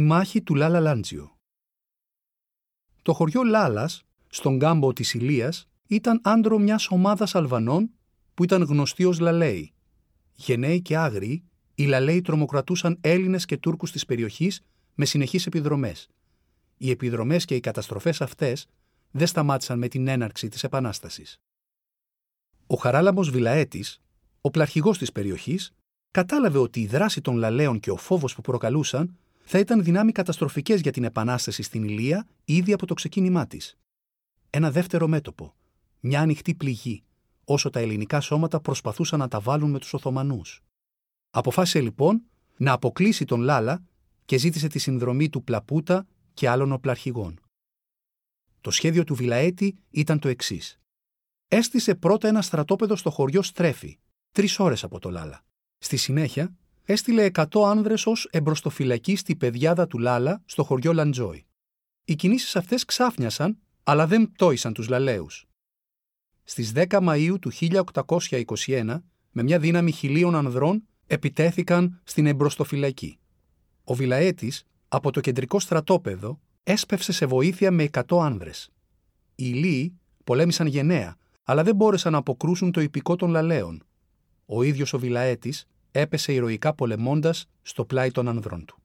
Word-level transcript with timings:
Η 0.00 0.02
μάχη 0.02 0.42
του 0.42 0.54
Λάλα 0.54 0.80
Λάντζιο. 0.80 1.36
Το 3.02 3.12
χωριό 3.12 3.42
Λάλας, 3.42 4.02
στον 4.28 4.58
κάμπο 4.58 4.92
της 4.92 5.14
Ηλίας, 5.14 5.68
ήταν 5.86 6.20
άντρο 6.22 6.58
μιας 6.58 6.88
ομάδας 6.90 7.34
Αλβανών 7.34 7.90
που 8.34 8.44
ήταν 8.44 8.62
γνωστοί 8.62 9.04
ως 9.04 9.18
Λαλέοι. 9.18 9.72
Γενναίοι 10.34 10.82
και 10.82 10.96
άγριοι, 10.96 11.44
οι 11.74 11.84
Λαλέοι 11.84 12.20
τρομοκρατούσαν 12.20 12.98
Έλληνες 13.00 13.44
και 13.44 13.56
Τούρκους 13.56 13.92
της 13.92 14.04
περιοχής 14.04 14.60
με 14.94 15.04
συνεχείς 15.04 15.46
επιδρομές. 15.46 16.08
Οι 16.76 16.90
επιδρομές 16.90 17.44
και 17.44 17.54
οι 17.54 17.60
καταστροφές 17.60 18.20
αυτές 18.20 18.66
δεν 19.10 19.26
σταμάτησαν 19.26 19.78
με 19.78 19.88
την 19.88 20.08
έναρξη 20.08 20.48
της 20.48 20.64
Επανάστασης. 20.64 21.40
Ο 22.66 22.76
Χαράλαμος 22.76 23.30
Βιλαέτης, 23.30 24.00
ο 24.40 24.50
πλαρχηγός 24.50 24.98
της 24.98 25.12
περιοχής, 25.12 25.72
κατάλαβε 26.10 26.58
ότι 26.58 26.80
η 26.80 26.86
δράση 26.86 27.20
των 27.20 27.36
Λαλέων 27.36 27.80
και 27.80 27.90
ο 27.90 27.96
φόβος 27.96 28.34
που 28.34 28.40
προκαλούσαν 28.40 29.16
θα 29.52 29.58
ήταν 29.58 29.82
δυνάμει 29.82 30.12
καταστροφικές 30.12 30.80
για 30.80 30.92
την 30.92 31.04
Επανάσταση 31.04 31.62
στην 31.62 31.84
Ηλία 31.84 32.26
ήδη 32.44 32.72
από 32.72 32.86
το 32.86 32.94
ξεκίνημά 32.94 33.46
της. 33.46 33.78
Ένα 34.50 34.70
δεύτερο 34.70 35.06
μέτωπο, 35.06 35.54
μια 36.00 36.20
ανοιχτή 36.20 36.54
πληγή, 36.54 37.02
όσο 37.44 37.70
τα 37.70 37.80
ελληνικά 37.80 38.20
σώματα 38.20 38.60
προσπαθούσαν 38.60 39.18
να 39.18 39.28
τα 39.28 39.40
βάλουν 39.40 39.70
με 39.70 39.78
τους 39.78 39.94
Οθωμανούς. 39.94 40.62
Αποφάσισε 41.30 41.80
λοιπόν 41.80 42.22
να 42.56 42.72
αποκλείσει 42.72 43.24
τον 43.24 43.40
Λάλα 43.40 43.82
και 44.24 44.38
ζήτησε 44.38 44.68
τη 44.68 44.78
συνδρομή 44.78 45.28
του 45.28 45.44
Πλαπούτα 45.44 46.06
και 46.34 46.48
άλλων 46.48 46.72
οπλαρχηγών. 46.72 47.40
Το 48.60 48.70
σχέδιο 48.70 49.04
του 49.04 49.14
Βιλαέτη 49.14 49.78
ήταν 49.90 50.18
το 50.18 50.28
εξής. 50.28 50.80
Έστησε 51.48 51.94
πρώτα 51.94 52.28
ένα 52.28 52.42
στρατόπεδο 52.42 52.96
στο 52.96 53.10
χωριό 53.10 53.42
Στρέφη, 53.42 53.98
τρεις 54.32 54.58
ώρες 54.58 54.84
από 54.84 54.98
το 54.98 55.10
Λάλα. 55.10 55.44
Στη 55.78 55.96
συνέχεια 55.96 56.54
έστειλε 56.90 57.30
100 57.32 57.44
άνδρες 57.66 58.06
ως 58.06 58.28
εμπροστοφυλακή 58.30 59.16
στη 59.16 59.36
πεδιάδα 59.36 59.86
του 59.86 59.98
Λάλα 59.98 60.42
στο 60.44 60.64
χωριό 60.64 60.92
Λαντζόι. 60.92 61.46
Οι 62.04 62.14
κινήσεις 62.14 62.56
αυτές 62.56 62.84
ξάφνιασαν, 62.84 63.58
αλλά 63.82 64.06
δεν 64.06 64.30
πτώησαν 64.32 64.72
τους 64.72 64.88
Λαλαίου. 64.88 65.26
Στις 66.44 66.72
10 66.74 67.00
Μαου 67.02 67.38
του 67.38 67.50
1821, 67.52 69.02
με 69.30 69.42
μια 69.42 69.58
δύναμη 69.58 69.90
χιλίων 69.90 70.34
ανδρών, 70.34 70.82
επιτέθηκαν 71.06 72.00
στην 72.04 72.26
εμπροστοφυλακή. 72.26 73.18
Ο 73.84 73.94
Βιλαέτης, 73.94 74.64
από 74.88 75.10
το 75.10 75.20
κεντρικό 75.20 75.60
στρατόπεδο, 75.60 76.40
έσπευσε 76.62 77.12
σε 77.12 77.26
βοήθεια 77.26 77.70
με 77.70 77.88
100 77.92 78.20
άνδρες. 78.20 78.70
Οι 79.34 79.48
Λίοι 79.48 79.98
πολέμησαν 80.24 80.66
γενναία, 80.66 81.16
αλλά 81.42 81.62
δεν 81.62 81.74
μπόρεσαν 81.74 82.12
να 82.12 82.18
αποκρούσουν 82.18 82.72
το 82.72 82.80
υπηκό 82.80 83.16
των 83.16 83.30
Λαλαίων. 83.30 83.82
Ο 84.46 84.62
ίδιος 84.62 84.92
ο 84.92 84.98
Βιλαέτης 84.98 85.69
έπεσε 85.92 86.32
ηρωικά 86.32 86.74
πολεμώντας 86.74 87.48
στο 87.62 87.84
πλάι 87.84 88.10
των 88.10 88.28
ανδρών 88.28 88.64
του. 88.64 88.79